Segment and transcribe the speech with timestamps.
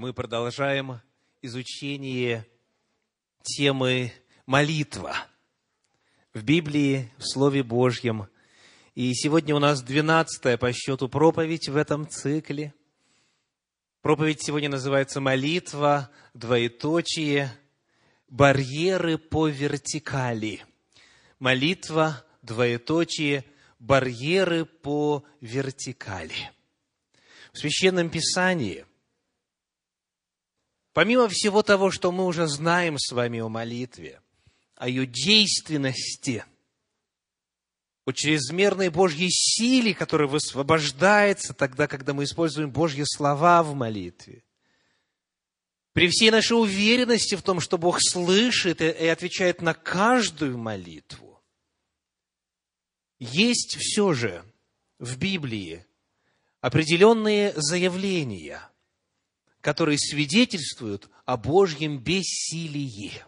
[0.00, 1.02] мы продолжаем
[1.42, 2.46] изучение
[3.42, 4.10] темы
[4.46, 5.14] молитва
[6.32, 8.26] в Библии, в Слове Божьем.
[8.94, 12.72] И сегодня у нас двенадцатая по счету проповедь в этом цикле.
[14.00, 17.52] Проповедь сегодня называется «Молитва, двоеточие,
[18.26, 20.64] барьеры по вертикали».
[21.38, 23.44] Молитва, двоеточие,
[23.78, 26.52] барьеры по вертикали.
[27.52, 28.86] В Священном Писании–
[30.92, 34.20] Помимо всего того, что мы уже знаем с вами о молитве,
[34.74, 36.44] о ее действенности,
[38.04, 44.42] о чрезмерной Божьей силе, которая высвобождается тогда, когда мы используем Божьи слова в молитве,
[45.92, 51.40] при всей нашей уверенности в том, что Бог слышит и отвечает на каждую молитву,
[53.20, 54.44] есть все же
[54.98, 55.86] в Библии
[56.60, 58.66] определенные заявления–
[59.60, 63.22] которые свидетельствуют о Божьем бессилии.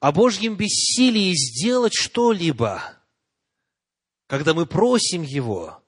[0.00, 3.02] О Божьем бессилии сделать что-либо,
[4.26, 5.84] когда мы просим Его,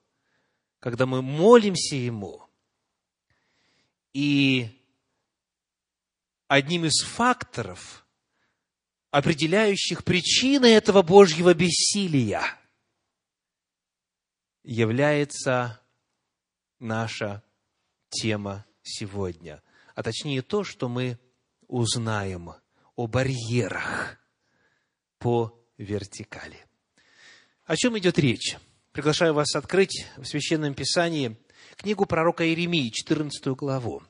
[0.80, 2.46] когда мы молимся Ему.
[4.12, 4.68] И
[6.48, 8.04] одним из факторов,
[9.12, 12.42] определяющих причины этого Божьего бессилия,
[14.64, 15.79] является
[16.80, 17.44] наша
[18.08, 19.62] тема сегодня,
[19.94, 21.18] а точнее то, что мы
[21.68, 22.54] узнаем
[22.96, 24.18] о барьерах
[25.18, 26.66] по вертикали.
[27.64, 28.56] О чем идет речь?
[28.92, 31.36] Приглашаю вас открыть в Священном Писании
[31.76, 34.02] книгу пророка Иеремии, 14 главу,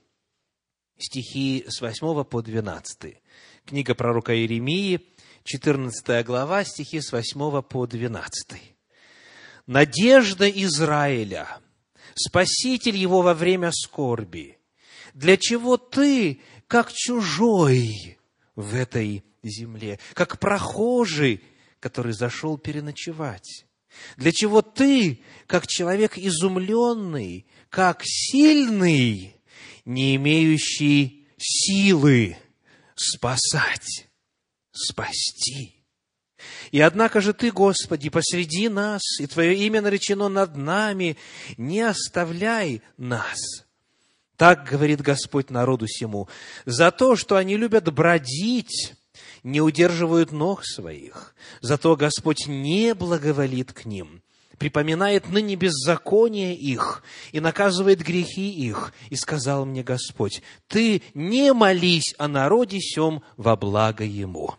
[0.96, 3.22] стихи с 8 по 12.
[3.66, 5.06] Книга пророка Иеремии,
[5.44, 8.76] 14 глава, стихи с 8 по 12.
[9.66, 11.60] «Надежда Израиля–
[12.14, 14.58] Спаситель его во время скорби.
[15.14, 18.18] Для чего ты, как чужой
[18.54, 21.42] в этой земле, как прохожий,
[21.80, 23.64] который зашел переночевать?
[24.16, 29.34] Для чего ты, как человек изумленный, как сильный,
[29.84, 32.36] не имеющий силы
[32.94, 34.08] спасать,
[34.72, 35.79] спасти?
[36.70, 41.16] И однако же Ты, Господи, посреди нас, и Твое имя наречено над нами,
[41.56, 43.64] не оставляй нас.
[44.36, 46.28] Так говорит Господь народу сему,
[46.64, 48.94] за то, что они любят бродить,
[49.42, 54.22] не удерживают ног своих, зато Господь не благоволит к ним,
[54.56, 57.02] припоминает ныне беззаконие их
[57.32, 58.94] и наказывает грехи их.
[59.08, 64.54] И сказал мне Господь, ты не молись о народе сем во благо ему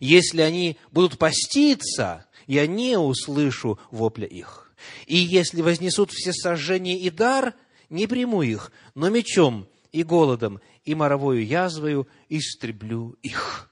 [0.00, 4.74] если они будут поститься, я не услышу вопля их.
[5.06, 7.54] И если вознесут все сожжения и дар,
[7.90, 13.70] не приму их, но мечом и голодом и моровою язвою истреблю их.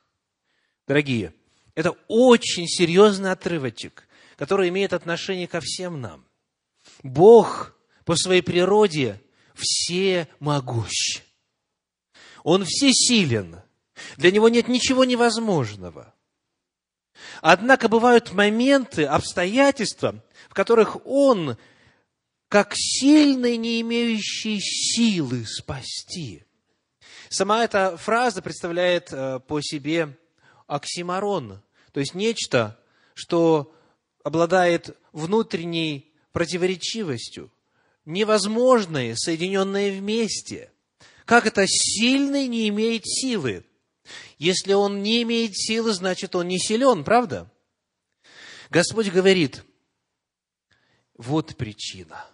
[0.86, 1.34] Дорогие,
[1.74, 4.06] это очень серьезный отрывочек,
[4.36, 6.26] который имеет отношение ко всем нам.
[7.02, 7.74] Бог
[8.04, 9.20] по своей природе
[9.54, 11.22] все могущ.
[12.42, 13.62] Он всесилен.
[14.16, 16.14] Для него нет ничего невозможного.
[17.40, 21.56] Однако бывают моменты, обстоятельства, в которых он,
[22.48, 26.44] как сильный, не имеющий силы спасти.
[27.28, 30.16] Сама эта фраза представляет э, по себе
[30.66, 31.62] оксиморон,
[31.92, 32.78] то есть нечто,
[33.14, 33.74] что
[34.22, 37.50] обладает внутренней противоречивостью,
[38.04, 40.70] невозможное, соединенное вместе.
[41.24, 43.64] Как это сильный не имеет силы?
[44.38, 47.50] Если он не имеет силы, значит, он не силен, правда?
[48.70, 49.64] Господь говорит,
[51.16, 52.24] вот причина.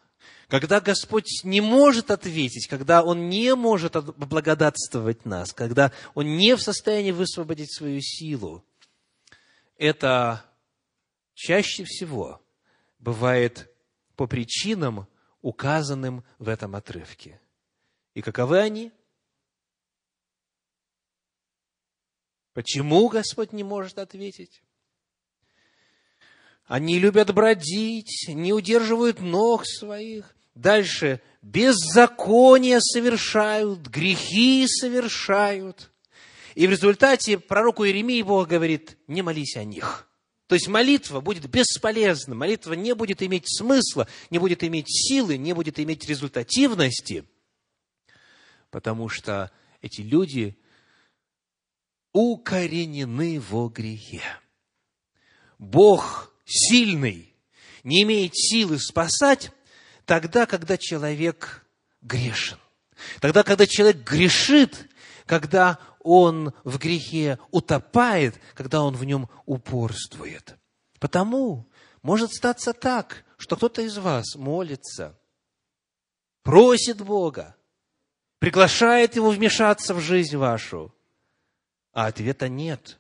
[0.49, 6.63] Когда Господь не может ответить, когда Он не может благодатствовать нас, когда Он не в
[6.63, 8.63] состоянии высвободить свою силу,
[9.77, 10.45] это
[11.33, 12.43] чаще всего
[12.99, 13.75] бывает
[14.17, 15.09] по причинам,
[15.41, 17.41] указанным в этом отрывке.
[18.13, 18.93] И каковы они?
[22.55, 24.63] Почему Господь не может ответить?
[26.67, 30.35] Они любят бродить, не удерживают ног своих.
[30.55, 35.91] Дальше беззакония совершают, грехи совершают.
[36.55, 40.09] И в результате пророку Иеремии Бог говорит, не молись о них.
[40.47, 45.53] То есть молитва будет бесполезна, молитва не будет иметь смысла, не будет иметь силы, не
[45.55, 47.25] будет иметь результативности,
[48.71, 50.57] потому что эти люди
[52.15, 54.23] укоренены во грехе.
[55.59, 57.35] Бог сильный,
[57.83, 59.51] не имеет силы спасать,
[60.07, 61.67] тогда, когда человек
[62.01, 62.59] грешен.
[63.21, 64.89] Тогда, когда человек грешит,
[65.27, 70.57] когда он в грехе утопает, когда он в нем упорствует.
[71.01, 71.69] Потому
[72.03, 75.19] может статься так, что кто-то из вас молится,
[76.43, 77.57] просит Бога,
[78.39, 80.95] приглашает Его вмешаться в жизнь вашу,
[81.95, 82.99] а ответа нет.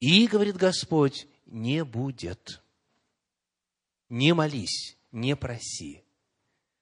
[0.00, 2.60] И, говорит Господь, не будет.
[4.08, 6.02] Не молись, не проси.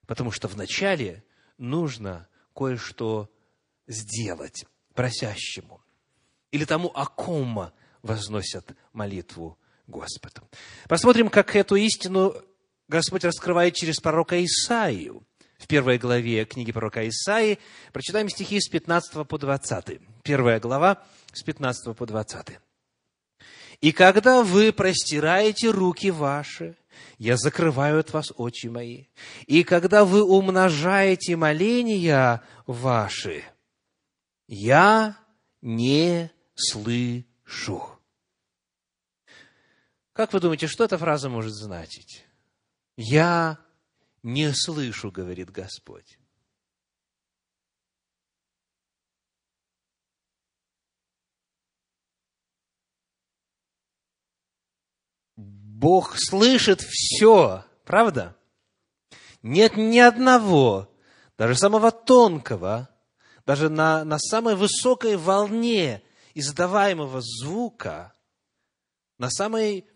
[0.06, 1.22] Потому что вначале
[1.58, 2.26] нужно
[2.56, 3.30] кое-что
[3.86, 4.64] сделать
[4.94, 5.82] просящему.
[6.50, 7.72] Или тому, о ком
[8.02, 10.48] возносят молитву Господу.
[10.88, 12.34] Посмотрим, как эту истину
[12.88, 15.22] Господь раскрывает через пророка Исаию.
[15.58, 17.58] В первой главе книги пророка Исаии
[17.92, 20.00] прочитаем стихи с 15 по 20.
[20.22, 22.58] Первая глава с 15 по 20.
[23.80, 26.76] «И когда вы простираете руки ваши,
[27.18, 29.06] я закрываю от вас очи мои.
[29.46, 33.44] И когда вы умножаете моления ваши,
[34.48, 35.16] я
[35.62, 37.98] не слышу».
[40.12, 42.24] Как вы думаете, что эта фраза может значить?
[42.96, 43.58] «Я
[44.24, 46.17] не слышу», говорит Господь.
[55.78, 58.36] Бог слышит все, правда?
[59.44, 60.92] Нет ни одного,
[61.36, 62.88] даже самого тонкого,
[63.46, 66.02] даже на, на самой высокой волне
[66.34, 68.12] издаваемого звука,
[69.18, 69.86] на самой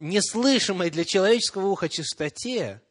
[0.00, 2.82] неслышимой для человеческого уха частоте,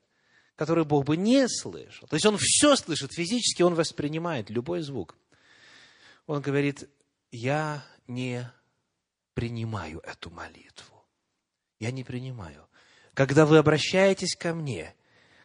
[0.55, 2.07] который Бог бы не слышал.
[2.07, 5.15] То есть Он все слышит, физически Он воспринимает любой звук.
[6.25, 6.89] Он говорит,
[7.29, 8.51] я не
[9.35, 10.98] принимаю эту молитву
[11.79, 12.67] я не принимаю.
[13.13, 14.93] Когда вы обращаетесь ко мне,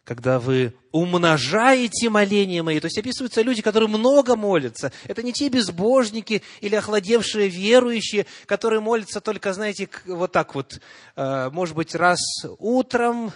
[0.05, 4.91] когда вы умножаете моления мои, то есть описываются люди, которые много молятся.
[5.05, 10.79] Это не те безбожники или охладевшие верующие, которые молятся только, знаете, вот так вот,
[11.15, 12.19] э, может быть, раз
[12.59, 13.31] утром,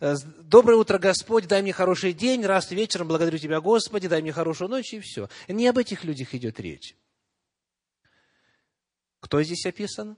[0.00, 4.32] э, доброе утро, Господь, дай мне хороший день, раз вечером, благодарю Тебя, Господи, дай мне
[4.32, 5.28] хорошую ночь, и все.
[5.46, 6.96] Не об этих людях идет речь.
[9.20, 10.16] Кто здесь описан?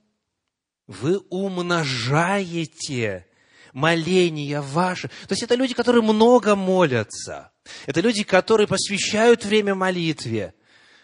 [0.90, 3.24] Вы умножаете
[3.72, 5.06] моления ваши.
[5.06, 7.52] То есть это люди, которые много молятся.
[7.86, 10.52] Это люди, которые посвящают время молитве.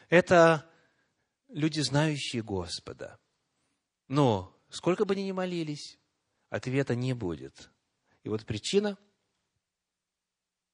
[0.09, 0.69] Это
[1.49, 3.21] люди, знающие Господа.
[4.09, 6.01] Но сколько бы они ни молились,
[6.51, 7.71] ответа не будет.
[8.25, 8.99] И вот причина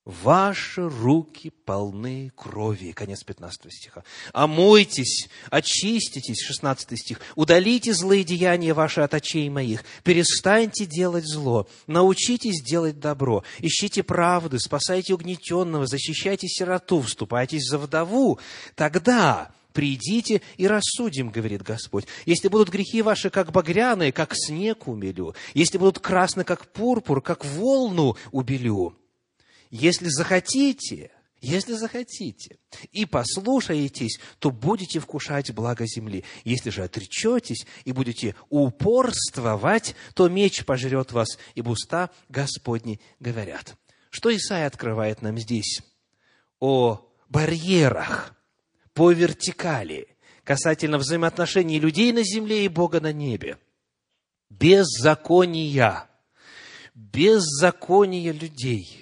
[0.04, 2.90] Ваши руки полны крови.
[2.90, 4.02] Конец 15 стиха.
[4.32, 7.20] Омойтесь, очиститесь, 16 стих.
[7.37, 9.84] Удалите злые деяния ваши от очей моих.
[10.02, 11.69] Перестаньте делать зло.
[11.87, 13.44] Научитесь делать добро.
[13.60, 18.40] Ищите правды, спасайте угнетенного, защищайте сироту, вступайтесь за вдову.
[18.75, 22.06] Тогда придите и рассудим, говорит Господь.
[22.26, 25.37] Если будут грехи ваши, как багряные, как снег умелю.
[25.55, 28.96] Если будут красны, как пурпур, как волну убелю
[29.72, 31.10] если захотите,
[31.40, 32.58] если захотите,
[32.92, 36.24] и послушаетесь, то будете вкушать благо земли.
[36.44, 43.76] Если же отречетесь и будете упорствовать, то меч пожрет вас, и уста Господни говорят.
[44.10, 45.80] Что Исаия открывает нам здесь?
[46.60, 48.34] О барьерах
[48.93, 50.06] по вертикали
[50.44, 53.56] касательно взаимоотношений людей на земле и Бога на небе.
[54.50, 56.10] Беззакония.
[56.94, 58.98] Беззакония людей–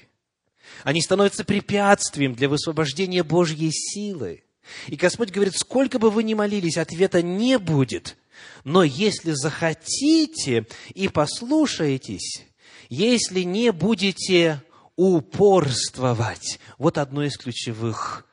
[0.85, 4.45] они становятся препятствием для высвобождения Божьей силы.
[4.87, 8.17] И Господь говорит, сколько бы вы ни молились, ответа не будет.
[8.65, 12.47] Но если захотите и послушаетесь,
[12.89, 14.63] если не будете
[14.97, 18.27] упорствовать, вот одно из ключевых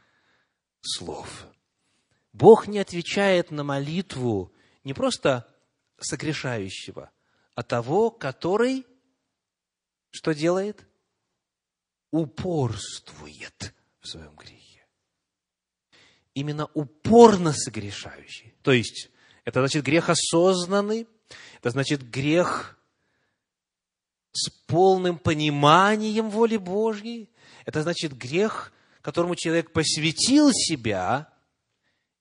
[0.81, 1.47] слов.
[2.33, 5.47] Бог не отвечает на молитву не просто
[5.99, 7.09] согрешающего,
[7.55, 8.85] а того, который
[10.11, 10.85] что делает?
[12.11, 14.85] Упорствует в своем грехе.
[16.33, 18.53] Именно упорно согрешающий.
[18.61, 19.09] То есть,
[19.43, 21.07] это значит грех осознанный,
[21.59, 22.79] это значит грех
[24.31, 27.29] с полным пониманием воли Божьей,
[27.65, 28.71] это значит грех,
[29.01, 31.33] которому человек посвятил себя,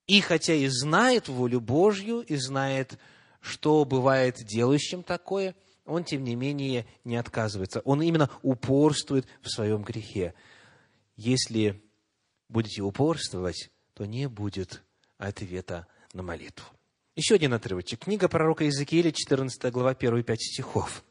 [0.07, 2.97] и хотя и знает волю Божью, и знает,
[3.41, 5.55] что бывает делающим такое–
[5.87, 7.79] он, тем не менее, не отказывается.
[7.79, 10.33] Он именно упорствует в своем грехе.
[11.15, 11.81] Если
[12.49, 14.83] будете упорствовать, то не будет
[15.17, 16.65] ответа на молитву.
[17.15, 18.01] Еще один отрывочек.
[18.01, 21.03] Книга пророка Иезекииля, 14 глава, 1 5 стихов.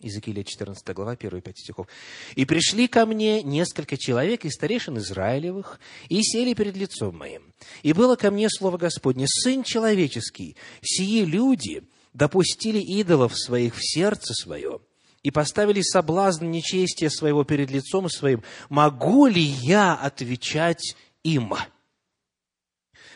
[0.00, 1.86] Иезекииля 14 глава, 1 и 5 стихов.
[2.34, 7.52] «И пришли ко мне несколько человек из старейшин Израилевых, и сели перед лицом моим.
[7.82, 14.34] И было ко мне слово Господне, Сын человеческий, сии люди допустили идолов своих в сердце
[14.34, 14.80] свое,
[15.22, 18.42] и поставили соблазн нечестия своего перед лицом своим.
[18.68, 21.54] Могу ли я отвечать им?»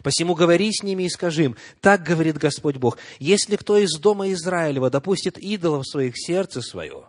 [0.02, 4.30] Посему говори с ними и скажи им, так говорит Господь Бог, если кто из дома
[4.32, 7.08] Израилева допустит идолов в своих сердце свое,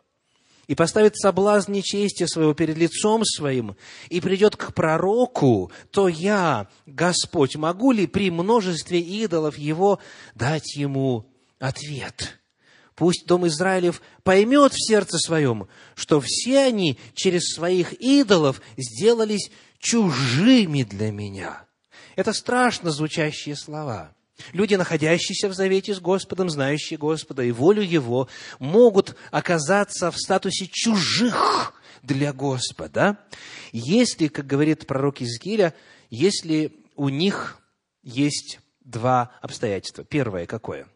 [0.67, 3.75] и поставит соблазн нечестия своего перед лицом своим,
[4.10, 10.00] и придет к пророку, то я, Господь, могу ли при множестве идолов его
[10.36, 11.29] дать ему
[11.60, 12.40] ответ?
[12.96, 20.84] Пусть дом Израилев поймет в сердце своем, что все они через своих идолов сделались чужими
[20.84, 21.64] для меня–
[22.18, 24.12] это страшно звучащие слова.
[24.52, 30.68] Люди, находящиеся в завете с Господом, знающие Господа и волю Его, могут оказаться в статусе
[30.68, 33.20] чужих для Господа,
[33.72, 35.76] если, как говорит пророк Иезекииля,
[36.10, 37.60] если у них
[38.02, 40.04] есть два обстоятельства.
[40.04, 40.88] Первое какое?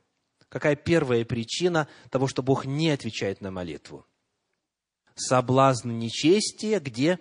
[0.52, 4.06] Какая первая причина того, что Бог не отвечает на молитву?
[5.16, 7.20] Соблазн нечестия где?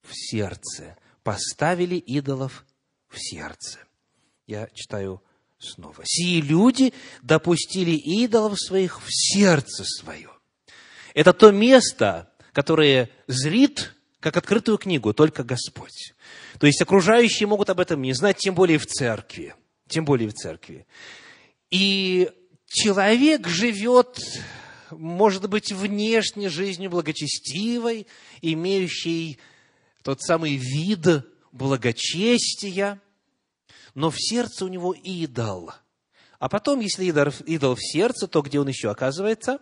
[0.00, 2.64] В сердце поставили идолов
[3.08, 3.80] в сердце.
[4.46, 5.22] Я читаю
[5.58, 6.02] снова.
[6.06, 10.30] Сии люди допустили идолов своих в сердце свое.
[11.12, 16.14] Это то место, которое зрит, как открытую книгу, только Господь.
[16.58, 19.54] То есть окружающие могут об этом не знать, тем более в церкви.
[19.86, 20.86] Тем более в церкви.
[21.70, 22.30] И
[22.66, 24.18] человек живет,
[24.90, 28.06] может быть, внешне жизнью благочестивой,
[28.42, 29.38] имеющей
[30.02, 31.06] тот самый вид
[31.52, 33.00] благочестия,
[33.94, 35.72] но в сердце у него идол.
[36.38, 39.58] А потом, если идол, в сердце, то где он еще оказывается?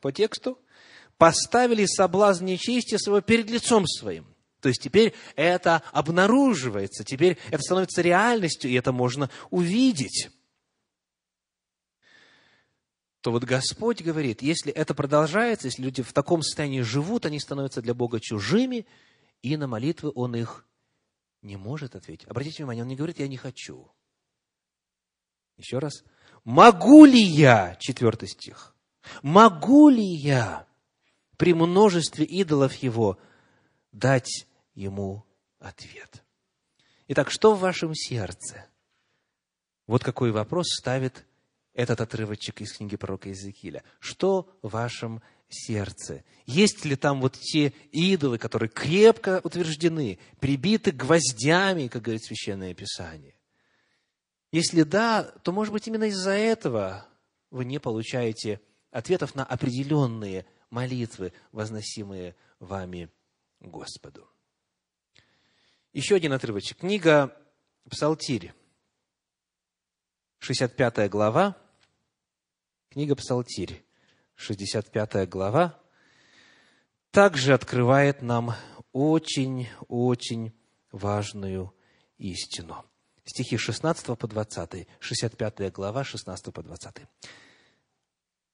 [0.00, 0.58] По тексту.
[1.16, 4.26] Поставили соблазн нечестия своего перед лицом своим.
[4.60, 10.28] То есть теперь это обнаруживается, теперь это становится реальностью, и это можно увидеть.
[13.20, 17.82] То вот Господь говорит, если это продолжается, если люди в таком состоянии живут, они становятся
[17.82, 18.86] для Бога чужими,
[19.42, 20.66] и на молитвы Он их
[21.42, 22.26] не может ответить.
[22.26, 23.90] Обратите внимание, Он не говорит «я не хочу».
[25.56, 26.02] Еще раз.
[26.44, 28.74] «Могу ли я?» Четвертый стих.
[29.22, 30.66] «Могу ли я
[31.36, 33.18] при множестве идолов его
[33.92, 35.24] дать ему
[35.58, 36.24] ответ?»
[37.08, 38.66] Итак, что в вашем сердце?
[39.86, 41.26] Вот какой вопрос ставит
[41.74, 43.82] этот отрывочек из книги пророка Иезекииля.
[44.00, 46.24] Что в вашем сердце?
[46.46, 53.36] Есть ли там вот те идолы, которые крепко утверждены, прибиты гвоздями, как говорит Священное Писание?
[54.52, 57.06] Если да, то, может быть, именно из-за этого
[57.50, 58.60] вы не получаете
[58.90, 63.10] ответов на определенные молитвы, возносимые вами
[63.60, 64.28] Господу.
[65.92, 66.78] Еще один отрывочек.
[66.78, 67.36] Книга
[67.88, 68.52] Псалтирь,
[70.40, 71.54] 65 глава,
[72.88, 73.84] книга Псалтирь,
[74.36, 75.78] 65 глава,
[77.10, 78.54] также открывает нам
[78.92, 80.52] очень-очень
[80.92, 81.74] важную
[82.16, 82.86] истину.
[83.26, 86.96] Стихи 16 по 20, 65 глава, 16 по 20.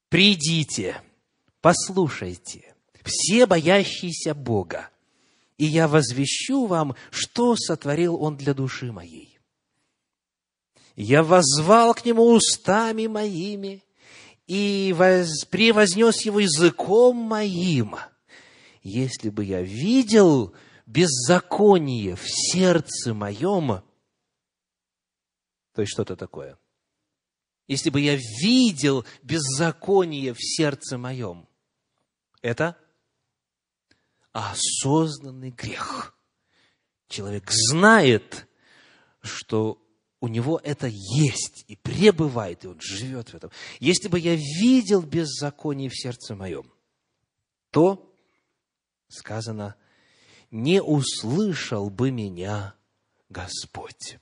[0.09, 1.01] «Придите,
[1.61, 2.75] послушайте,
[3.05, 4.91] все боящиеся Бога,
[5.57, 9.36] и я возвещу вам, что сотворил Он для души моей.
[10.97, 13.85] Я воззвал к Нему устами моими,
[14.47, 17.97] и воз, превознес его языком моим.
[18.83, 20.55] Если бы я видел
[20.87, 23.83] беззаконие в сердце моем,
[25.75, 26.59] то есть что-то такое.
[27.67, 31.47] Если бы я видел беззаконие в сердце моем,
[32.41, 32.79] это
[34.33, 36.17] осознанный грех.
[37.09, 38.49] Человек знает,
[39.21, 39.83] что
[40.21, 43.51] у него это есть и пребывает, и он живет в этом.
[43.81, 46.71] Если бы я видел беззаконие в сердце моем,
[47.71, 48.11] то,
[49.09, 49.77] сказано,
[50.51, 52.75] не услышал бы меня
[53.29, 54.19] Господь.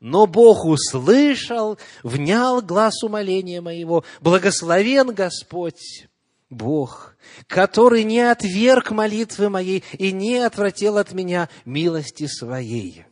[0.00, 4.04] Но Бог услышал, внял глаз умоления моего.
[4.20, 6.08] Благословен Господь,
[6.48, 7.16] Бог,
[7.46, 13.04] который не отверг молитвы моей и не отвратил от меня милости своей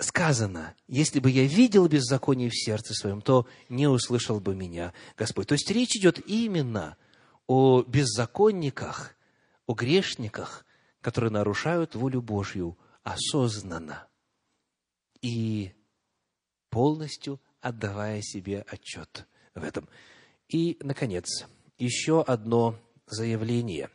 [0.00, 5.48] сказано, если бы я видел беззаконие в сердце своем, то не услышал бы меня Господь.
[5.48, 6.96] То есть речь идет именно
[7.46, 9.14] о беззаконниках,
[9.66, 10.64] о грешниках,
[11.00, 14.08] которые нарушают волю Божью осознанно
[15.22, 15.72] и
[16.68, 19.88] полностью отдавая себе отчет в этом.
[20.48, 21.46] И, наконец,
[21.78, 23.90] еще одно заявление,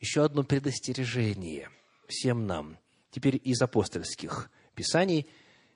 [0.00, 1.70] еще одно предостережение
[2.08, 2.78] всем нам,
[3.10, 5.28] теперь из апостольских писаний,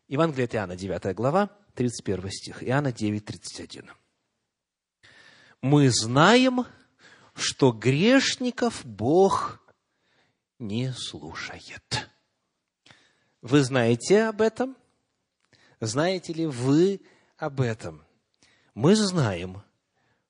[0.08, 3.90] Евангелие от Иоанна, 9 глава, 31 стих, Иоанна 9, 31.
[5.60, 6.66] «Мы знаем,
[7.34, 9.60] что грешников Бог
[10.58, 12.08] не слушает».
[13.42, 14.76] Вы знаете об этом?
[15.80, 17.00] Знаете ли вы
[17.36, 18.04] об этом?
[18.74, 19.62] Мы знаем,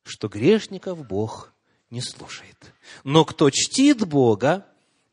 [0.03, 1.53] что грешников Бог
[1.91, 2.75] не слушает.
[3.05, 4.67] Но кто чтит Бога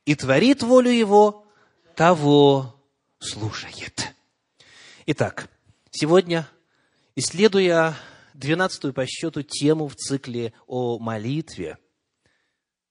[0.05, 1.45] и творит волю Его,
[1.95, 2.75] того
[3.19, 4.13] слушает.
[5.07, 5.49] Итак,
[5.91, 6.47] сегодня,
[7.15, 7.95] исследуя
[8.33, 11.77] двенадцатую по счету тему в цикле о молитве,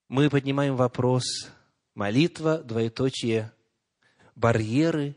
[0.08, 1.24] мы поднимаем вопрос
[1.94, 3.52] молитва, двоеточие,
[4.34, 5.16] барьеры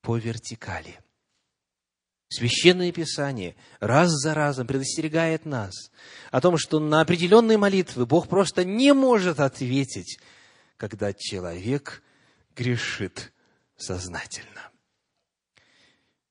[0.00, 0.98] по вертикали–
[2.32, 5.90] Священное Писание раз за разом предостерегает нас
[6.30, 10.20] о том, что на определенные молитвы Бог просто не может ответить,
[10.76, 12.04] когда человек
[12.54, 13.32] грешит
[13.76, 14.69] сознательно.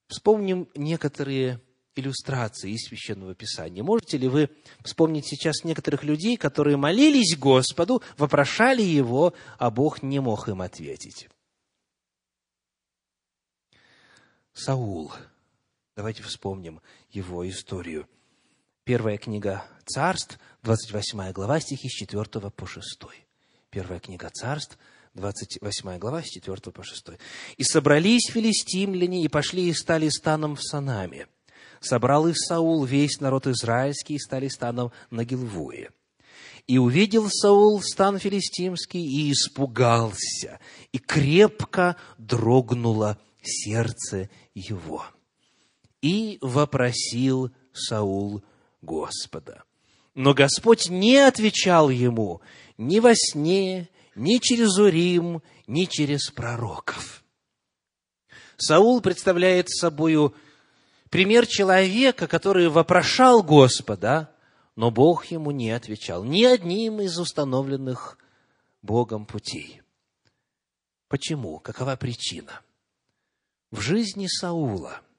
[0.10, 1.62] Вспомним некоторые
[1.96, 3.84] иллюстрации из Священного Писания.
[3.84, 4.50] Можете ли вы
[4.84, 11.30] вспомнить сейчас некоторых людей, которые молились Господу, вопрошали Его, а Бог не мог им ответить?
[14.52, 15.14] Саул–
[16.00, 18.08] Давайте вспомним его историю.
[18.86, 23.04] Первая книга Царств, 28 глава, стихи с 4 по 6.
[23.70, 24.78] Первая книга Царств,
[25.20, 27.08] 28 глава, с 4 по 6.
[27.58, 31.28] «И собрались филистимляне, и пошли и стали станом в Санаме.
[31.82, 35.92] Собрал их Саул, весь народ израильский, и стали станом на Гилвуе.
[36.68, 40.60] И увидел Саул стан филистимский, и испугался,
[40.92, 45.06] и крепко дрогнуло сердце его»
[46.02, 48.44] и вопросил Саул
[48.82, 49.64] Господа.
[50.16, 52.42] Но Господь не отвечал ему
[52.78, 57.24] ни во сне, ни через Урим, ни через пророков.
[58.58, 60.36] Саул представляет собою
[61.10, 64.34] пример человека, который вопрошал Господа,
[64.76, 68.18] но Бог ему не отвечал ни одним из установленных
[68.82, 69.82] Богом путей.
[71.08, 71.60] Почему?
[71.60, 72.62] Какова причина?
[73.72, 75.02] В жизни Саула–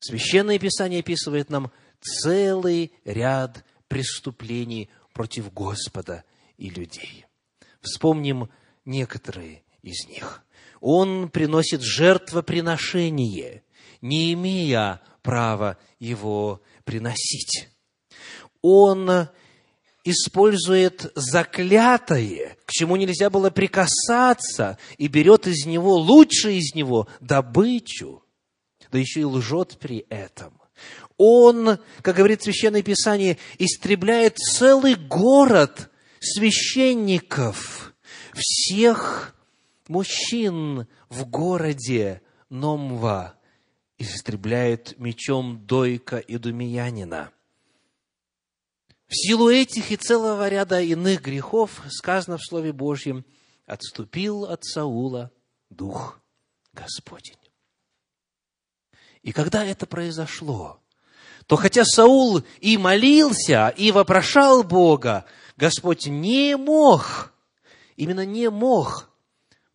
[0.00, 6.24] Священное Писание описывает нам целый ряд преступлений против Господа
[6.56, 7.26] и людей.
[7.80, 8.48] Вспомним
[8.84, 10.44] некоторые из них.
[10.80, 13.62] Он приносит жертвоприношение,
[14.00, 17.68] не имея права его приносить.
[18.62, 19.28] Он
[20.04, 28.24] использует заклятое, к чему нельзя было прикасаться, и берет из него, лучше из него, добычу–
[28.90, 30.60] да еще и лжет при этом.
[31.16, 35.89] Он, как говорит Священное Писание, истребляет целый город
[36.20, 37.94] священников,
[38.34, 39.34] всех
[39.88, 43.36] мужчин в городе Номва,
[43.98, 47.32] истребляет мечом Дойка и Думиянина.
[49.08, 53.24] В силу этих и целого ряда иных грехов сказано в Слове Божьем,
[53.66, 55.32] отступил от Саула
[55.68, 56.20] Дух
[56.72, 57.36] Господень.
[59.22, 60.80] И когда это произошло,
[61.46, 65.26] то хотя Саул и молился, и вопрошал Бога,
[65.60, 67.34] Господь не мог,
[67.96, 69.10] именно не мог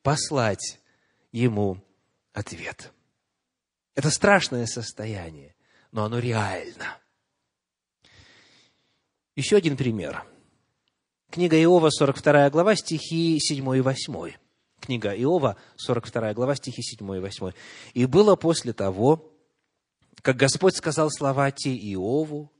[0.02, 0.80] послать
[1.32, 1.78] ему
[2.34, 2.92] ответ.
[3.94, 5.56] Это страшное состояние,
[5.92, 6.98] но оно реально.
[9.36, 10.26] Еще один пример.
[11.30, 14.34] Книга Иова, 42 глава, стихи 7 и 8.
[14.80, 17.52] Книга Иова, 42 глава, стихи 7 и 8.
[17.94, 19.32] «И было после того,
[20.24, 22.52] как Господь сказал слова те Иову,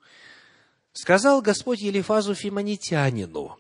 [0.96, 3.60] сказал Господь Елифазу Фимонитянину,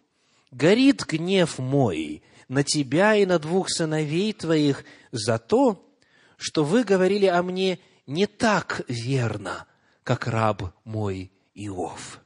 [0.51, 5.85] «Горит гнев мой на тебя и на двух сыновей твоих за то,
[6.37, 9.67] что вы говорили о мне не так верно,
[10.03, 12.21] как раб мой Иов».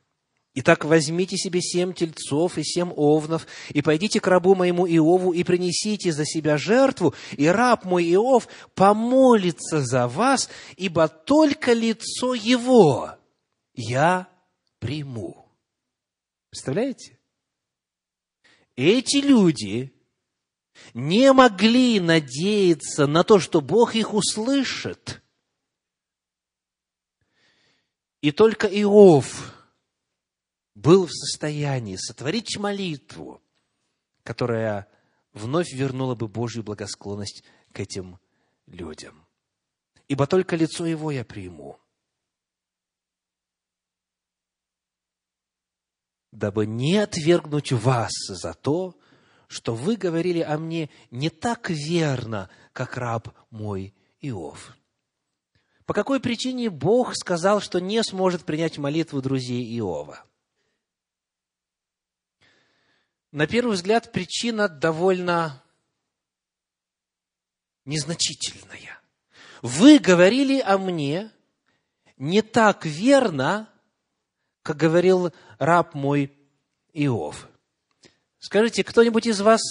[0.53, 5.43] Итак, возьмите себе семь тельцов и семь овнов, и пойдите к рабу моему Иову, и
[5.43, 13.11] принесите за себя жертву, и раб мой Иов помолится за вас, ибо только лицо его
[13.73, 14.27] я
[14.79, 15.49] приму.
[16.49, 17.19] Представляете?
[18.75, 19.93] Эти люди
[20.93, 25.21] не могли надеяться на то, что Бог их услышит.
[28.21, 29.53] И только Иов
[30.75, 33.41] был в состоянии сотворить молитву,
[34.23, 34.87] которая
[35.33, 38.19] вновь вернула бы Божью благосклонность к этим
[38.65, 39.25] людям.
[40.07, 41.79] Ибо только лицо его я приму.
[46.31, 48.95] Дабы не отвергнуть вас за то,
[49.47, 54.75] что вы говорили о мне не так верно, как раб мой Иов.
[55.85, 60.23] По какой причине Бог сказал, что не сможет принять молитву друзей Иова?
[63.31, 65.63] На первый взгляд, причина довольно
[67.85, 68.99] незначительная.
[69.61, 71.31] Вы говорили о мне
[72.17, 73.69] не так верно,
[74.61, 76.33] как говорил раб мой
[76.93, 77.47] Иов.
[78.39, 79.61] Скажите, кто-нибудь из вас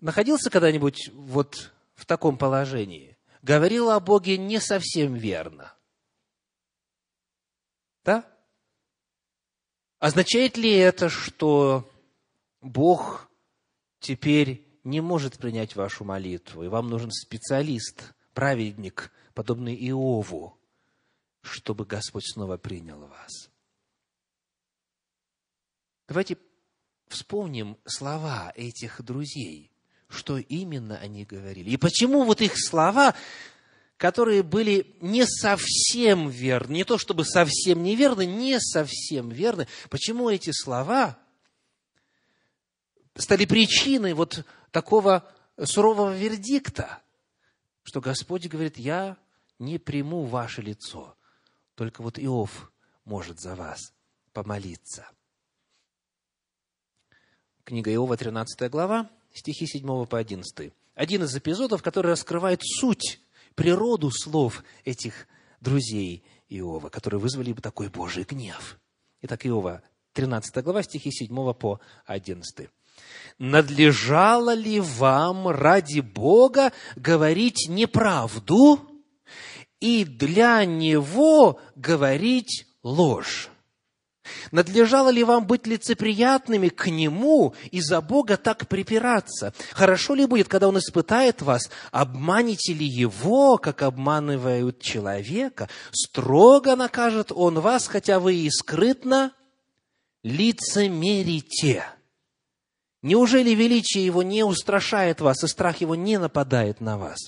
[0.00, 3.16] находился когда-нибудь вот в таком положении?
[3.42, 5.74] Говорил о Боге не совсем верно.
[8.04, 8.24] Да?
[9.98, 11.88] Означает ли это, что
[12.60, 13.28] Бог
[14.00, 20.58] теперь не может принять вашу молитву, и вам нужен специалист, праведник, подобный Иову,
[21.42, 23.51] чтобы Господь снова принял вас?
[26.12, 26.36] Давайте
[27.08, 29.72] вспомним слова этих друзей,
[30.10, 31.70] что именно они говорили.
[31.70, 33.14] И почему вот их слова,
[33.96, 40.50] которые были не совсем верны, не то чтобы совсем неверны, не совсем верны, почему эти
[40.52, 41.18] слова
[43.14, 45.26] стали причиной вот такого
[45.64, 47.00] сурового вердикта,
[47.84, 49.16] что Господь говорит, я
[49.58, 51.16] не приму ваше лицо,
[51.74, 52.70] только вот Иов
[53.06, 53.94] может за вас
[54.34, 55.08] помолиться–
[57.64, 60.72] Книга Иова, 13 глава, стихи 7 по 11.
[60.96, 63.20] Один из эпизодов, который раскрывает суть,
[63.54, 65.28] природу слов этих
[65.60, 68.80] друзей Иова, которые вызвали бы такой Божий гнев.
[69.22, 69.82] Итак, Иова,
[70.14, 72.68] 13 глава, стихи 7 по 11.
[73.38, 78.80] «Надлежало ли вам ради Бога говорить неправду
[79.80, 83.50] и для Него говорить ложь?»
[84.52, 89.52] Надлежало ли вам быть лицеприятными к Нему и за Бога так припираться?
[89.72, 95.68] Хорошо ли будет, когда Он испытает вас, обманете ли Его, как обманывают человека?
[95.90, 99.32] Строго накажет Он вас, хотя вы и скрытно
[100.22, 101.84] лицемерите.
[103.02, 107.18] Неужели величие Его не устрашает вас, и страх Его не нападает на вас?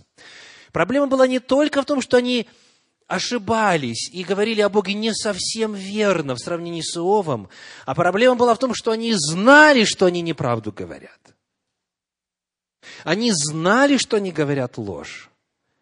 [0.73, 2.49] Проблема была не только в том, что они
[3.07, 7.49] ошибались и говорили о Боге не совсем верно в сравнении с Иовом,
[7.85, 11.21] а проблема была в том, что они знали, что они неправду говорят.
[13.03, 15.31] Они знали, что они говорят ложь.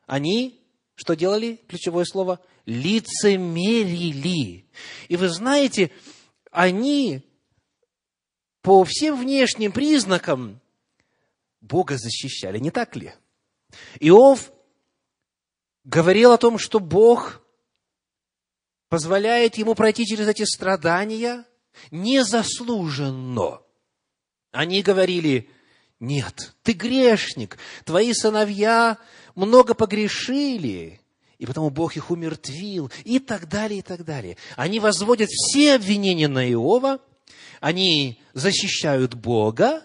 [0.06, 0.60] Они,
[0.94, 1.60] что делали?
[1.68, 4.66] Ключевое слово– лицемерили.
[5.08, 5.90] И вы знаете,
[6.50, 7.22] они
[8.62, 10.60] по всем внешним признакам
[11.60, 13.12] Бога защищали, не так ли?
[14.00, 14.52] Иов
[15.84, 17.42] говорил о том, что Бог
[18.88, 21.44] позволяет ему пройти через эти страдания
[21.90, 23.60] незаслуженно.
[24.50, 25.48] Они говорили,
[25.98, 28.98] нет, ты грешник, твои сыновья
[29.34, 31.00] много погрешили,
[31.38, 34.36] и потому Бог их умертвил, и так далее, и так далее.
[34.56, 37.00] Они возводят все обвинения на Иова,
[37.60, 39.82] они защищают Бога,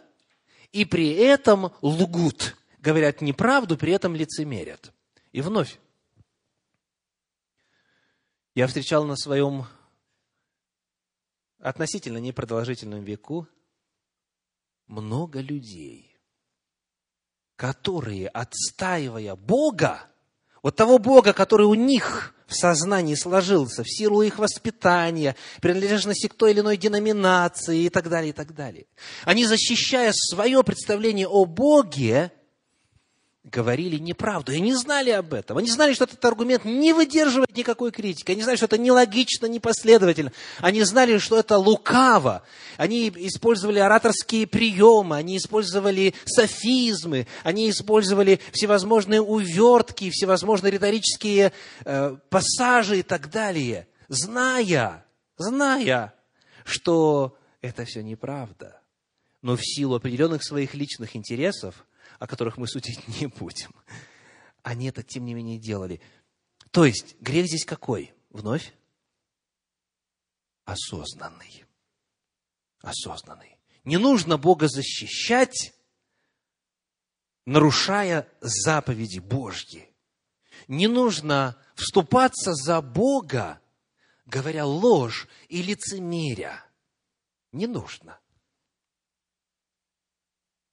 [0.74, 4.92] и при этом лгут, говорят неправду, при этом лицемерят.
[5.32, 5.80] И вновь,
[8.58, 9.68] я встречал на своем
[11.60, 13.48] относительно непродолжительном веку
[14.88, 16.18] много людей,
[17.56, 20.08] которые, отстаивая Бога,
[20.64, 26.34] вот того Бога, который у них в сознании сложился в силу их воспитания, принадлежности к
[26.34, 28.88] той или иной деноминации и так далее, и так далее.
[29.24, 32.32] Они, защищая свое представление о Боге,
[33.52, 34.52] говорили неправду.
[34.52, 35.58] И они знали об этом.
[35.58, 38.32] Они знали, что этот аргумент не выдерживает никакой критики.
[38.32, 40.32] Они знали, что это нелогично, непоследовательно.
[40.60, 42.44] Они знали, что это лукаво.
[42.78, 51.54] Они использовали ораторские приемы, они использовали софизмы, они использовали всевозможные увертки, всевозможные риторические
[51.86, 53.88] э, пассажи и так далее.
[54.10, 55.06] Зная,
[55.38, 56.14] зная,
[56.66, 58.82] что это все неправда.
[59.42, 61.86] Но в силу определенных своих личных интересов–
[62.20, 63.72] о которых мы судить не будем.
[64.64, 66.02] Они это, тем не менее, делали.
[66.72, 68.14] То есть, грех здесь какой?
[68.30, 68.74] Вновь?
[70.66, 71.66] Осознанный.
[72.82, 73.58] Осознанный.
[73.84, 75.74] Не нужно Бога защищать,
[77.46, 79.90] нарушая заповеди Божьи.
[80.68, 83.62] Не нужно вступаться за Бога,
[84.26, 86.66] говоря ложь и лицемеря.
[87.54, 88.20] Не нужно.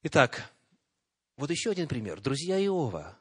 [0.03, 0.53] Итак,
[1.37, 2.21] вот еще один пример.
[2.21, 3.19] Друзья Иова,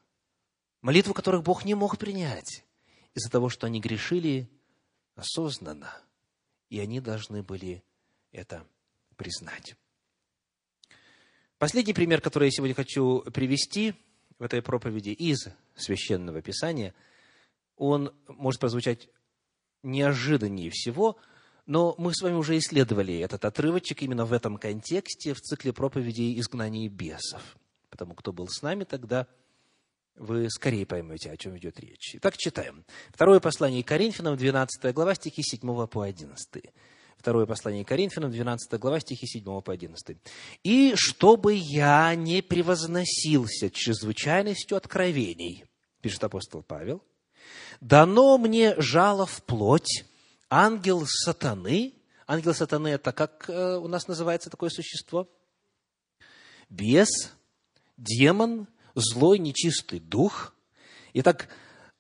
[0.82, 2.64] молитву которых Бог не мог принять
[3.14, 4.50] из-за того, что они грешили
[5.16, 6.02] осознанно,
[6.70, 7.84] и они должны были
[8.32, 8.66] это
[9.16, 9.76] признать.
[11.58, 13.94] Последний пример, который я сегодня хочу привести
[14.38, 16.94] в этой проповеди из Священного Писания,
[17.78, 19.08] он может прозвучать
[19.82, 21.18] неожиданнее всего,
[21.66, 26.40] но мы с вами уже исследовали этот отрывочек именно в этом контексте в цикле проповедей
[26.40, 27.58] «Изгнание бесов».
[27.94, 29.28] Потому кто был с нами тогда,
[30.16, 32.16] вы скорее поймете, о чем идет речь.
[32.16, 32.86] Итак, читаем.
[33.12, 36.64] Второе послание Коринфянам, 12 глава, стихи 7 по 11.
[37.18, 40.18] Второе послание Коринфянам, 12 глава, стихи 7 по 11.
[40.64, 45.64] «И чтобы я не превозносился чрезвычайностью откровений,
[46.02, 47.04] пишет апостол Павел,
[47.80, 50.04] дано мне жало в плоть,
[50.50, 51.94] ангел сатаны».
[52.26, 55.28] Ангел сатаны– это как э, у нас называется такое существо?
[56.70, 57.10] Бес,
[57.98, 60.54] демон, злой, нечистый дух.
[61.14, 61.48] Итак,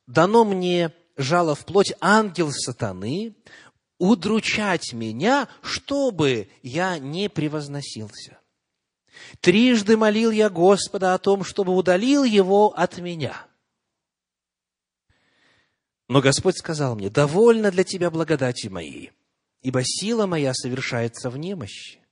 [0.08, 3.36] дано мне жало в плоть ангел сатаны,
[4.00, 8.40] удручать меня, чтобы я не превозносился.
[9.40, 13.46] Трижды молил я Господа о том, чтобы удалил его от меня.
[16.10, 19.12] Но Господь сказал мне, довольно для тебя благодати моей,
[19.62, 22.03] ибо сила моя совершается в немощи.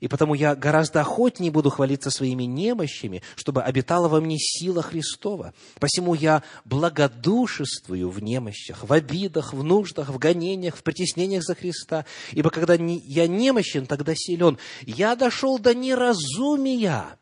[0.00, 5.54] И потому я гораздо охотнее буду хвалиться своими немощами, чтобы обитала во мне сила Христова.
[5.78, 12.04] Посему я благодушествую в немощах, в обидах, в нуждах, в гонениях, в притеснениях за Христа.
[12.32, 14.58] Ибо когда я немощен, тогда силен.
[14.82, 17.18] Я дошел до неразумия,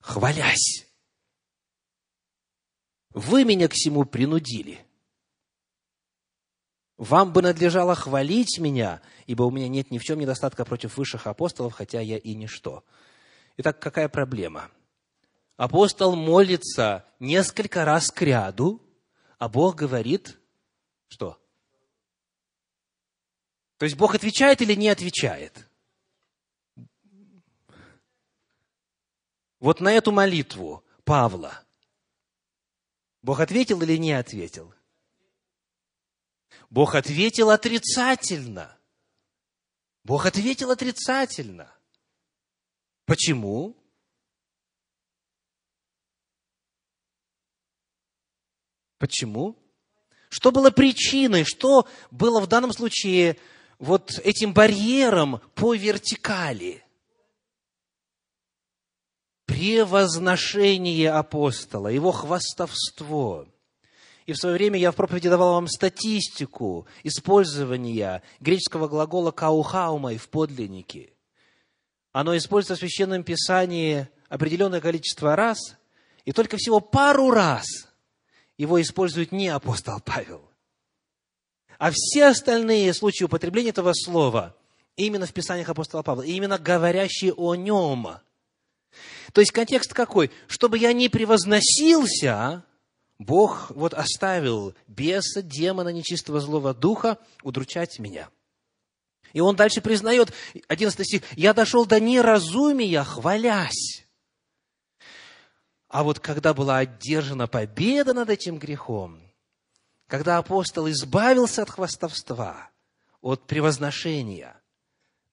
[0.00, 0.86] хвалясь.
[3.10, 4.85] Вы меня к всему принудили.
[6.96, 11.26] Вам бы надлежало хвалить меня, ибо у меня нет ни в чем недостатка против высших
[11.26, 12.84] апостолов, хотя я и ничто.
[13.58, 14.70] Итак, какая проблема?
[15.56, 18.82] Апостол молится несколько раз к ряду,
[19.38, 20.38] а Бог говорит,
[21.08, 21.38] что?
[23.76, 25.68] То есть Бог отвечает или не отвечает?
[29.60, 31.62] Вот на эту молитву Павла
[33.22, 34.72] Бог ответил или не ответил?
[36.70, 38.76] Бог ответил отрицательно.
[40.04, 41.72] Бог ответил отрицательно.
[43.06, 43.76] Почему?
[48.98, 49.56] Почему?
[50.28, 51.44] Что было причиной?
[51.44, 53.38] Что было в данном случае
[53.78, 56.84] вот этим барьером по вертикали?
[59.44, 63.46] Превозношение апостола, его хвастовство–
[64.26, 70.28] и в свое время я в проповеди давал вам статистику использования греческого глагола «каухаумой» в
[70.28, 71.12] подлиннике.
[72.12, 75.58] Оно используется в Священном Писании определенное количество раз,
[76.24, 77.66] и только всего пару раз
[78.58, 80.50] его использует не апостол Павел.
[81.78, 84.56] А все остальные случаи употребления этого слова
[84.96, 88.08] именно в Писаниях апостола Павла, именно говорящие о нем.
[89.32, 90.30] То есть контекст какой?
[90.48, 92.64] Чтобы я не превозносился,
[93.18, 98.28] Бог вот оставил беса, демона, нечистого злого духа удручать меня.
[99.32, 100.32] И он дальше признает,
[100.68, 104.06] 11 стих, «Я дошел до неразумия, хвалясь».
[105.88, 109.20] А вот когда была одержана победа над этим грехом,
[110.06, 112.70] когда апостол избавился от хвастовства,
[113.20, 114.60] от превозношения,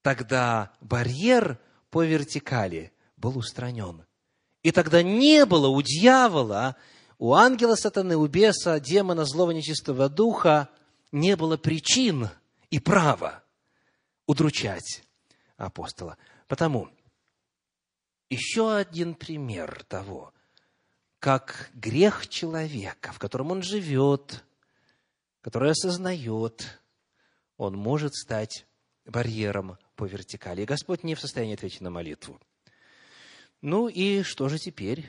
[0.02, 1.58] тогда барьер
[1.90, 4.04] по вертикали был устранен.
[4.62, 6.76] И тогда не было у дьявола
[7.18, 10.68] у ангела сатаны, у беса, демона, злого нечистого духа
[11.12, 12.28] не было причин
[12.70, 13.44] и права
[14.26, 15.04] удручать
[15.56, 16.16] апостола.
[16.48, 16.88] Потому
[18.30, 20.32] еще один пример того,
[21.18, 24.44] как грех человека, в котором он живет,
[25.40, 26.82] который осознает,
[27.56, 28.66] он может стать
[29.06, 30.62] барьером по вертикали.
[30.62, 32.40] И Господь не в состоянии ответить на молитву.
[33.60, 35.06] Ну и что же теперь?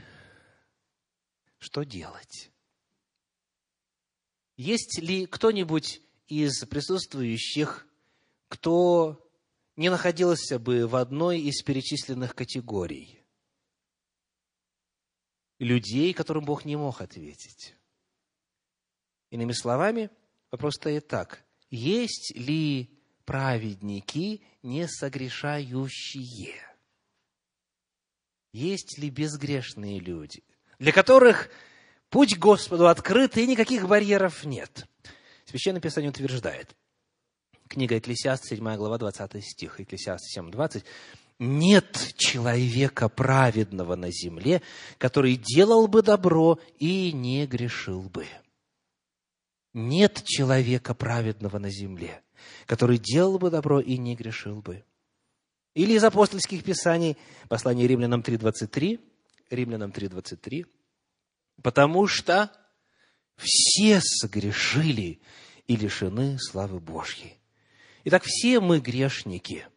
[1.59, 2.51] Что делать.
[4.57, 7.87] Есть ли кто-нибудь из присутствующих,
[8.47, 9.21] кто
[9.75, 13.21] не находился бы в одной из перечисленных категорий?
[15.59, 17.75] Людей, которым Бог не мог ответить.
[19.29, 20.09] Иными словами,
[20.51, 21.45] вопрос стоит так.
[21.69, 26.61] Есть ли праведники, не согрешающие?
[28.53, 30.43] Есть ли безгрешные люди–
[30.79, 31.49] для которых
[32.09, 34.87] путь Господу открыт и никаких барьеров нет.
[35.45, 36.75] Священное Писание утверждает,
[37.67, 40.83] книга Экклесиаст, 7 глава, 20 стих, Экклесиаст 7, 20,
[41.39, 44.61] нет человека праведного на земле,
[44.97, 48.25] который делал бы добро и не грешил бы.
[49.73, 52.23] Нет человека праведного на земле,
[52.65, 54.85] который делал бы добро и не грешил бы.
[55.73, 57.17] Или из апостольских писаний,
[57.49, 59.01] послание римлянам 3.23,
[59.49, 60.65] римлянам 3.23,
[61.61, 62.51] потому что
[63.37, 65.21] все согрешили
[65.67, 67.39] и лишены славы Божьей.
[68.05, 69.67] Итак, все мы грешники.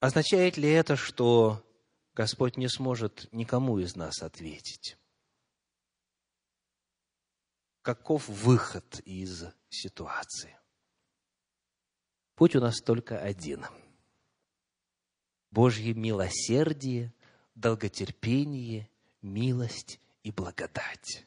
[0.00, 1.64] Означает ли это, что
[2.14, 4.98] Господь не сможет никому из нас ответить?
[7.82, 10.58] Каков выход из ситуации?
[12.34, 13.64] Путь у нас только один.
[15.56, 17.14] Божье милосердие,
[17.54, 18.90] долготерпение,
[19.22, 21.24] милость и благодать,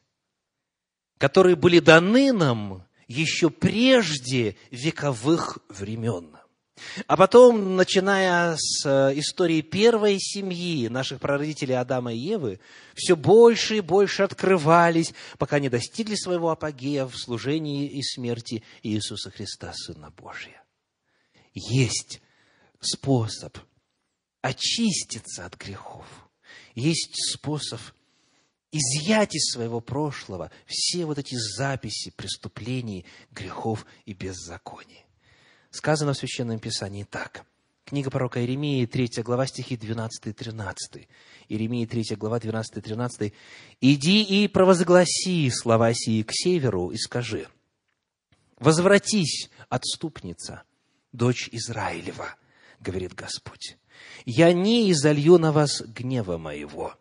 [1.18, 6.38] которые были даны нам еще прежде вековых времен.
[7.08, 12.60] А потом, начиная с э, истории первой семьи наших прародителей Адама и Евы,
[12.94, 19.32] все больше и больше открывались, пока не достигли своего апогея в служении и смерти Иисуса
[19.32, 20.64] Христа, Сына Божия.
[21.56, 22.22] Есть
[22.80, 23.58] способ
[24.42, 26.06] очиститься от грехов.
[26.76, 27.80] Есть способ
[28.72, 35.06] изъять из своего прошлого все вот эти записи преступлений, грехов и беззаконий.
[35.72, 37.46] Сказано в Священном Писании так.
[37.86, 41.08] Книга пророка Иеремии, 3 глава, стихи 12 и 13.
[41.48, 43.34] Иеремии, 3 глава, 12 и 13.
[43.82, 47.48] «Иди и провозгласи слова сии к северу и скажи,
[48.58, 50.64] «Возвратись, отступница,
[51.14, 52.36] дочь Израилева»,
[52.80, 53.79] говорит Господь.
[54.26, 56.96] «Я не изолью на вас гнева моего,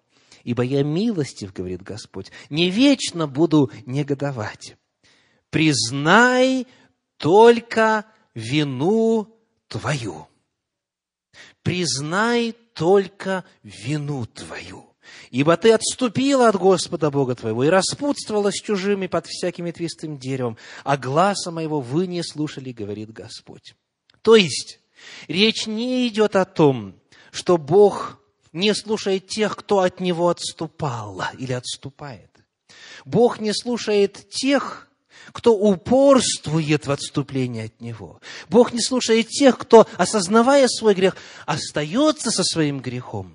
[0.45, 4.77] ибо я милостив, говорит Господь, не вечно буду негодовать.
[5.51, 6.67] Признай
[7.17, 9.35] только вину
[9.69, 10.29] твою.
[11.63, 14.89] Признай только вину твою.
[15.31, 20.57] Ибо ты отступила от Господа Бога твоего и распутствовала с чужими под всяким твистым деревом,
[20.85, 23.75] а гласа моего вы не слушали, говорит Господь.
[24.23, 24.81] То есть,
[25.27, 26.95] речь не идет о том,
[27.31, 28.19] что Бог
[28.53, 32.31] не слушает тех, кто от Него отступал или отступает.
[33.05, 34.89] Бог не слушает тех,
[35.33, 38.21] кто упорствует в отступлении от Него.
[38.49, 43.35] Бог не слушает тех, кто, осознавая свой грех, остается со своим грехом.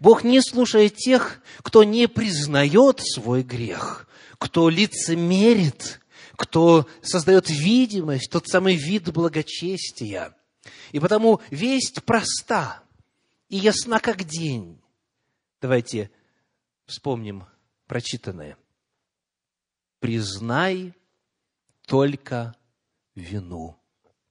[0.00, 6.00] Бог не слушает тех, кто не признает свой грех, кто лицемерит,
[6.36, 10.34] кто создает видимость, тот самый вид благочестия.
[10.92, 12.82] И потому весть проста
[13.48, 14.80] и ясна, как день.
[15.60, 16.10] Давайте
[16.86, 17.46] вспомним
[17.86, 18.56] прочитанное.
[20.00, 20.94] Признай
[21.86, 22.54] только
[23.14, 23.78] вину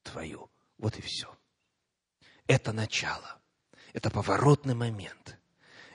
[0.03, 0.49] твою.
[0.77, 1.27] Вот и все.
[2.45, 3.39] Это начало.
[3.93, 5.37] Это поворотный момент.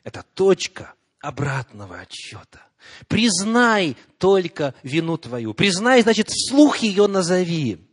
[0.02, 2.60] Это точка обратного отсчета.
[3.06, 5.54] Признай только вину твою.
[5.54, 7.88] Признай, значит, вслух ее назови.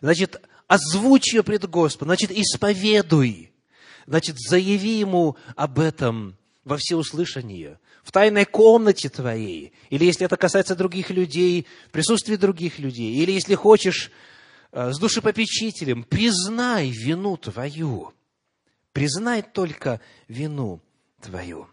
[0.00, 2.08] Значит, озвучь ее пред Господом.
[2.08, 3.52] Значит, исповедуй.
[4.06, 10.76] Значит, заяви ему об этом во всеуслышание в тайной комнате твоей, или если это касается
[10.76, 14.12] других людей, в присутствии других людей, или если хочешь
[14.70, 18.12] э, с душепопечителем, признай вину твою.
[18.92, 20.80] Признай только вину
[21.20, 21.66] твою.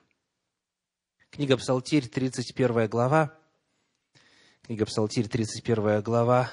[1.30, 3.38] Книга Псалтирь, 31 глава.
[4.64, 6.50] Книга Псалтирь, 31 глава.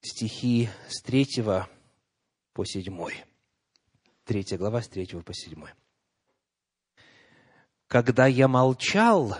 [0.00, 1.26] Стихи с 3
[2.52, 3.08] по 7.
[4.24, 5.64] 3 глава с 3 по 7
[7.88, 9.36] когда я молчал,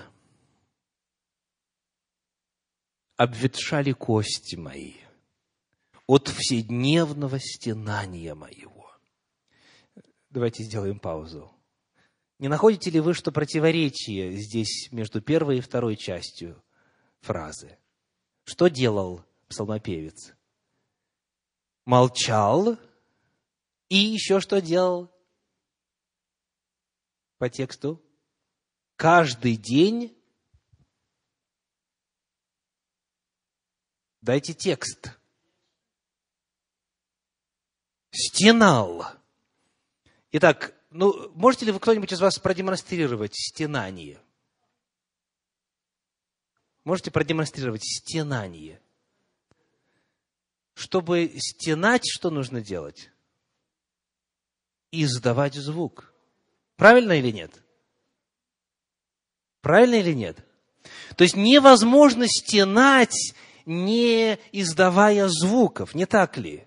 [3.16, 4.94] обветшали кости мои
[6.06, 8.90] от вседневного стенания моего.
[10.30, 11.52] Давайте сделаем паузу.
[12.38, 16.62] Не находите ли вы, что противоречие здесь между первой и второй частью
[17.20, 17.78] фразы?
[18.44, 20.32] Что делал псалмопевец?
[21.88, 22.76] Молчал
[23.88, 25.10] и еще что делал
[27.38, 28.04] по тексту?
[28.98, 30.14] каждый день
[34.20, 35.18] Дайте текст.
[38.10, 39.06] Стенал.
[40.32, 44.20] Итак, ну, можете ли вы кто-нибудь из вас продемонстрировать стенание?
[46.84, 48.82] Можете продемонстрировать стенание?
[50.78, 53.10] Чтобы стенать, что нужно делать?
[54.92, 56.14] Издавать звук.
[56.76, 57.52] Правильно или нет?
[59.60, 60.38] Правильно или нет?
[61.16, 63.34] То есть невозможно стенать,
[63.66, 66.64] не издавая звуков, не так ли?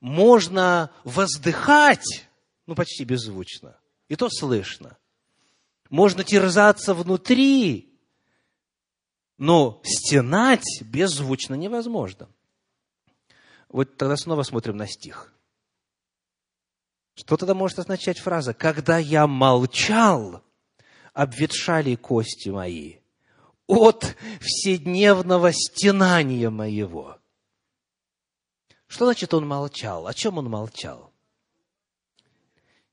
[0.00, 2.28] Можно воздыхать,
[2.66, 4.96] ну почти беззвучно, и то слышно.
[5.90, 7.92] Можно терзаться внутри,
[9.36, 12.31] но стенать беззвучно невозможно.
[13.72, 15.32] Вот тогда снова смотрим на стих.
[17.14, 20.42] Что тогда может означать фраза «когда я молчал,
[21.14, 22.98] обветшали кости мои
[23.66, 27.18] от вседневного стенания моего».
[28.86, 30.06] Что значит он молчал?
[30.06, 31.10] О чем он молчал?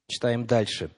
[0.08, 0.90] Читаем дальше.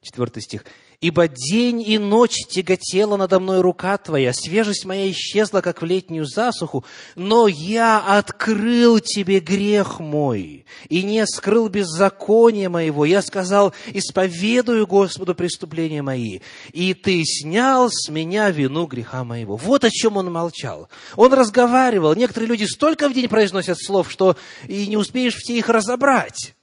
[0.00, 0.64] Четвертый стих.
[1.04, 6.24] Ибо день и ночь тяготела надо мной рука Твоя, свежесть моя исчезла, как в летнюю
[6.24, 6.82] засуху,
[7.14, 13.04] но я открыл Тебе грех мой и не скрыл беззакония моего.
[13.04, 16.38] Я сказал, исповедую Господу преступления мои,
[16.72, 19.56] и Ты снял с меня вину греха моего.
[19.56, 20.88] Вот о чем он молчал.
[21.16, 22.14] Он разговаривал.
[22.14, 24.38] Некоторые люди столько в день произносят слов, что
[24.68, 26.54] и не успеешь все их разобрать.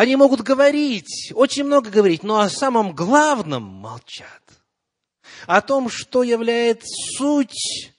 [0.00, 4.42] Они могут говорить, очень много говорить, но о самом главном молчат.
[5.46, 6.88] О том, что является
[7.18, 7.92] суть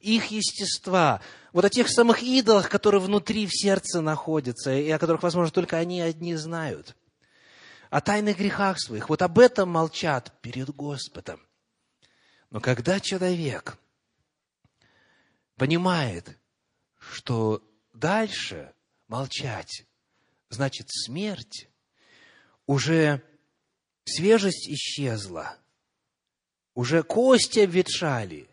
[0.00, 1.20] их естества.
[1.52, 5.76] Вот о тех самых идолах, которые внутри в сердце находятся, и о которых, возможно, только
[5.76, 6.96] они одни знают.
[7.90, 9.10] О тайных грехах своих.
[9.10, 11.42] Вот об этом молчат перед Господом.
[12.48, 13.76] Но когда человек
[15.56, 16.38] понимает,
[16.98, 18.72] что дальше
[19.08, 19.84] молчать
[20.48, 21.68] значит смерть,
[22.66, 23.22] уже
[24.04, 25.56] свежесть исчезла,
[26.74, 28.48] уже кости обветшали,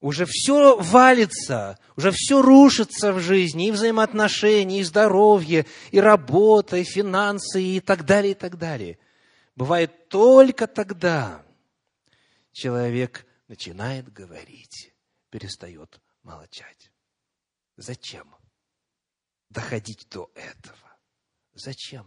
[0.00, 6.84] уже все валится, уже все рушится в жизни, и взаимоотношения, и здоровье, и работа, и
[6.84, 8.98] финансы, и так далее, и так далее.
[9.56, 11.44] Бывает только тогда
[12.52, 14.92] человек начинает говорить,
[15.30, 16.92] перестает молчать.
[17.76, 18.34] Зачем?
[19.50, 20.96] Доходить до этого.
[21.54, 22.06] Зачем?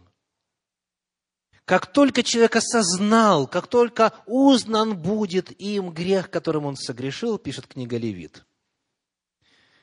[1.64, 7.96] Как только человек осознал, как только узнан будет им грех, которым он согрешил, пишет книга
[7.96, 8.44] Левит,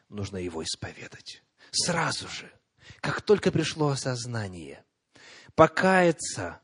[0.09, 1.41] нужно его исповедать.
[1.71, 2.51] Сразу же,
[2.99, 4.83] как только пришло осознание,
[5.55, 6.61] покаяться.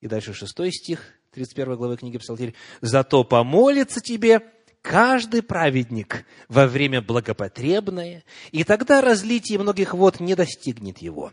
[0.00, 2.54] И дальше шестой стих 31 главы книги Псалтирь.
[2.80, 4.40] «Зато помолится тебе
[4.82, 11.32] каждый праведник во время благопотребное, и тогда разлитие многих вод не достигнет его.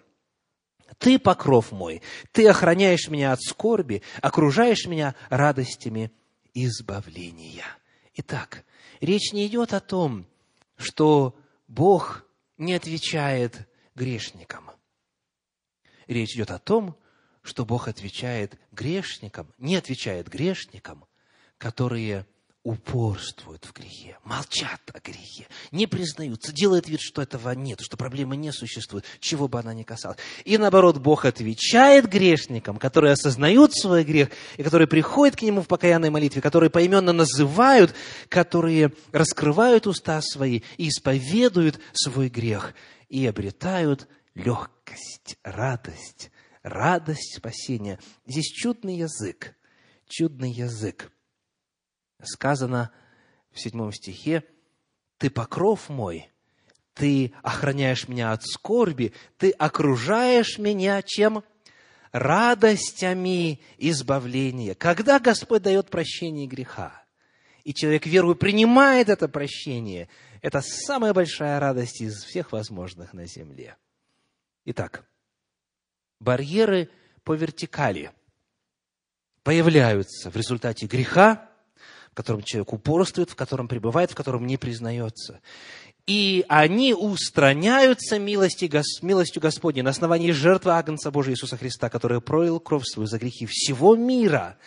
[0.98, 6.12] Ты, покров мой, ты охраняешь меня от скорби, окружаешь меня радостями
[6.54, 7.66] избавления.
[8.16, 8.64] Итак,
[9.02, 10.26] речь не идет о том,
[10.78, 11.38] что
[11.68, 12.26] Бог
[12.58, 14.72] не отвечает грешникам.
[16.08, 16.98] Речь идет о том,
[17.42, 21.06] что Бог отвечает грешникам, не отвечает грешникам,
[21.58, 22.26] которые
[22.66, 28.36] упорствуют в грехе, молчат о грехе, не признаются, делают вид, что этого нет, что проблемы
[28.36, 30.18] не существует, чего бы она ни касалась.
[30.46, 35.68] И наоборот, Бог отвечает грешникам, которые осознают свой грех, и которые приходят к Нему в
[35.68, 37.94] покаянной молитве, которые поименно называют,
[38.30, 42.74] которые раскрывают уста свои и исповедуют свой грех,
[43.10, 46.32] и обретают легкость, радость,
[46.64, 48.00] радость спасения.
[48.26, 49.56] Здесь чудный язык,
[50.08, 51.12] чудный язык
[52.24, 52.92] сказано
[53.52, 54.44] в седьмом стихе,
[55.18, 56.30] «Ты покров мой,
[56.94, 61.44] ты охраняешь меня от скорби, ты окружаешь меня чем?
[62.12, 64.76] Радостями избавления».
[64.76, 67.06] Когда Господь дает прощение греха,
[67.64, 70.08] и человек верою принимает это прощение,
[70.42, 73.76] это самая большая радость из всех возможных на земле.
[74.66, 75.06] Итак,
[76.20, 76.90] барьеры
[77.24, 78.12] по вертикали
[79.44, 81.50] появляются в результате греха,
[82.16, 85.42] в котором человек упорствует, в котором пребывает, в котором не признается.
[86.08, 92.62] И они устраняются милости, милостью Господней на основании жертвы Агнца Божия Иисуса Христа, который пролил
[92.62, 94.58] кровь свою за грехи всего мира.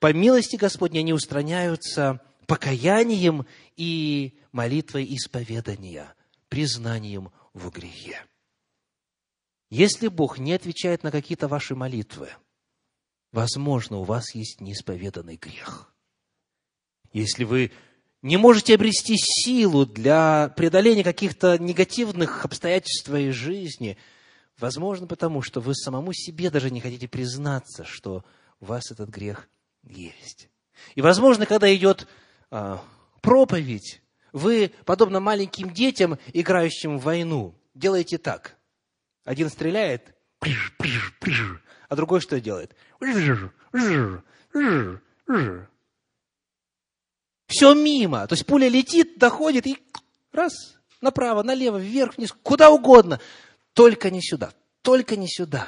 [0.00, 6.12] По милости Господней они устраняются покаянием и молитвой исповедания,
[6.48, 8.20] признанием в грехе.
[9.70, 12.30] Если Бог не отвечает на какие-то ваши молитвы,
[13.30, 15.86] возможно, у вас есть неисповеданный грех.
[17.12, 17.72] Если вы
[18.22, 23.96] не можете обрести силу для преодоления каких-то негативных обстоятельств своей жизни,
[24.58, 28.24] возможно, потому что вы самому себе даже не хотите признаться, что
[28.60, 29.48] у вас этот грех
[29.82, 30.48] есть.
[30.94, 32.06] И, возможно, когда идет
[32.50, 32.82] а,
[33.22, 34.02] проповедь,
[34.32, 38.56] вы, подобно маленьким детям, играющим в войну, делаете так.
[39.24, 40.14] Один стреляет,
[41.88, 42.74] а другой что делает?
[47.50, 48.26] Все мимо.
[48.28, 49.76] То есть пуля летит, доходит и
[50.30, 53.20] раз, направо, налево, вверх, вниз, куда угодно.
[53.72, 55.66] Только не сюда, только не сюда.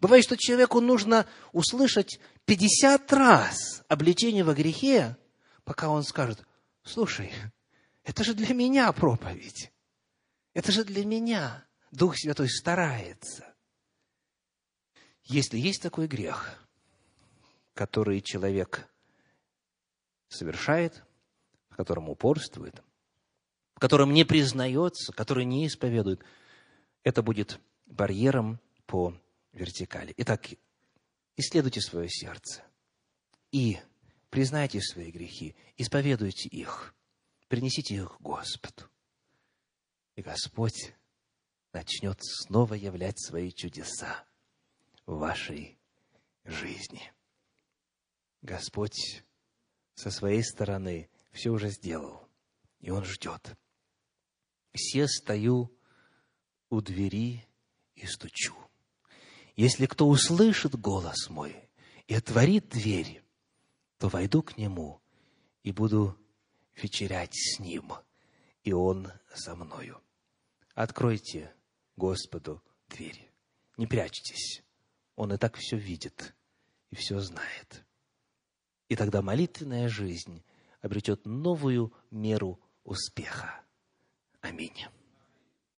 [0.00, 5.16] Бывает, что человеку нужно услышать 50 раз обличение во грехе,
[5.62, 6.44] пока он скажет,
[6.82, 7.30] слушай,
[8.02, 9.70] это же для меня проповедь.
[10.52, 11.64] Это же для меня.
[11.92, 13.54] Дух Святой старается.
[15.22, 16.58] Если есть такой грех,
[17.74, 18.88] который человек
[20.32, 21.04] совершает,
[21.70, 22.82] в котором упорствует,
[23.74, 26.24] в котором не признается, который не исповедует,
[27.02, 29.14] это будет барьером по
[29.52, 30.14] вертикали.
[30.16, 30.48] Итак,
[31.36, 32.62] исследуйте свое сердце
[33.50, 33.78] и
[34.30, 36.94] признайте свои грехи, исповедуйте их,
[37.48, 38.84] принесите их Господу.
[40.16, 40.94] И Господь
[41.72, 44.24] начнет снова являть свои чудеса
[45.06, 45.78] в вашей
[46.44, 47.12] жизни.
[48.42, 49.22] Господь
[49.94, 52.28] со своей стороны все уже сделал,
[52.80, 53.56] и Он ждет.
[54.72, 55.76] Все стою
[56.70, 57.46] у двери
[57.94, 58.56] и стучу.
[59.56, 61.68] Если кто услышит голос мой
[62.06, 63.22] и отворит дверь,
[63.98, 65.00] то войду к нему
[65.62, 66.18] и буду
[66.74, 67.92] вечерять с ним,
[68.64, 70.02] и он со мною.
[70.74, 71.54] Откройте
[71.96, 73.30] Господу дверь.
[73.76, 74.62] Не прячьтесь.
[75.16, 76.34] Он и так все видит
[76.90, 77.84] и все знает.
[78.92, 80.44] И тогда молитвенная жизнь
[80.82, 83.62] обретет новую меру успеха.
[84.42, 84.84] Аминь.